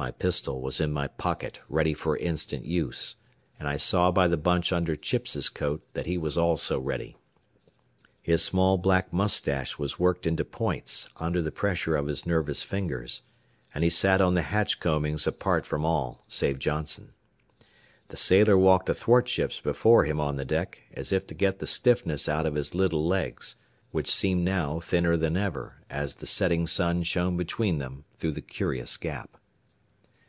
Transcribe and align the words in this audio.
My 0.00 0.10
pistol 0.12 0.62
was 0.62 0.80
in 0.80 0.94
my 0.94 1.08
pocket 1.08 1.60
ready 1.68 1.92
for 1.92 2.16
instant 2.16 2.64
use, 2.64 3.16
and 3.58 3.68
I 3.68 3.76
saw 3.76 4.10
by 4.10 4.28
the 4.28 4.38
bunch 4.38 4.72
under 4.72 4.96
Chips' 4.96 5.50
coat 5.50 5.82
that 5.92 6.06
he 6.06 6.16
was 6.16 6.38
also 6.38 6.78
ready. 6.80 7.18
His 8.22 8.42
small 8.42 8.78
black 8.78 9.12
mustache 9.12 9.78
was 9.78 9.98
worked 9.98 10.26
into 10.26 10.42
points 10.42 11.10
under 11.18 11.42
the 11.42 11.52
pressure 11.52 11.96
of 11.96 12.06
his 12.06 12.24
nervous 12.24 12.62
fingers, 12.62 13.20
and 13.74 13.84
he 13.84 13.90
sat 13.90 14.22
on 14.22 14.32
the 14.32 14.40
hatch 14.48 14.80
combings 14.80 15.26
apart 15.26 15.66
from 15.66 15.84
all 15.84 16.24
save 16.26 16.58
Johnson. 16.58 17.12
The 18.08 18.16
sailor 18.16 18.56
walked 18.56 18.88
athwartships 18.88 19.60
before 19.60 20.04
him 20.06 20.18
on 20.18 20.36
the 20.36 20.46
deck 20.46 20.82
as 20.94 21.12
if 21.12 21.26
to 21.26 21.34
get 21.34 21.58
the 21.58 21.66
stiffness 21.66 22.26
out 22.26 22.46
of 22.46 22.54
his 22.54 22.74
little 22.74 23.04
legs, 23.06 23.54
which 23.90 24.10
seemed 24.10 24.46
now 24.46 24.80
thinner 24.80 25.18
than 25.18 25.36
ever, 25.36 25.82
as 25.90 26.14
the 26.14 26.26
setting 26.26 26.66
sun 26.66 27.02
shone 27.02 27.36
between 27.36 27.76
them 27.76 28.06
through 28.18 28.32
the 28.32 28.40
curious 28.40 28.96
gap. 28.96 29.36